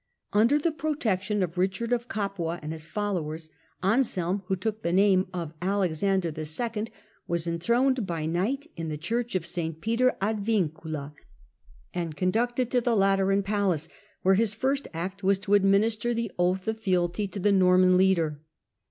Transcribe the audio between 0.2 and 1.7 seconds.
Under the protection of